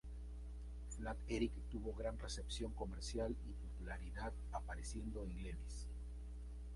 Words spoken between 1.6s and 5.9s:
tuvo gran recepción comercial y popularidad, apareciendo en Levi's.